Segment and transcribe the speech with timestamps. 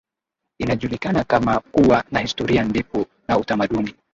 [0.59, 3.93] inajulikana kama kuwa na historia ndefu na utamaduni